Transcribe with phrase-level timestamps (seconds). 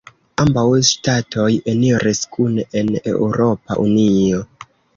[0.43, 1.45] Ambaŭ ŝtatoj
[1.75, 4.45] eniris kune en Eŭropa Unio.